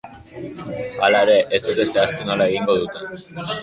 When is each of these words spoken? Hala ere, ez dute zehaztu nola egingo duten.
Hala 1.05 1.21
ere, 1.27 1.37
ez 1.59 1.61
dute 1.69 1.89
zehaztu 1.95 2.29
nola 2.35 2.53
egingo 2.55 2.83
duten. 2.85 3.19